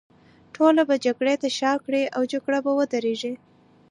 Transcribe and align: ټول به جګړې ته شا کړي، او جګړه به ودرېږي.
ټول 0.55 0.75
به 0.87 0.95
جګړې 1.05 1.35
ته 1.41 1.47
شا 1.57 1.73
کړي، 1.85 2.03
او 2.15 2.21
جګړه 2.31 2.59
به 2.65 2.71
ودرېږي. 2.77 3.33